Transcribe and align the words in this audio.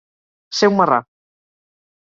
Ser 0.59 0.71
un 0.73 0.79
marrà. 0.79 0.99